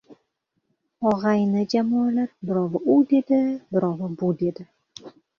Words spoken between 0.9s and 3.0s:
Og‘ayni-jamoalar birovi u